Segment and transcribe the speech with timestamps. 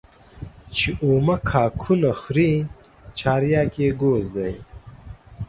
[0.75, 2.51] چي اومه کاکونه خوري
[3.19, 4.51] چارياک يې گوز دى.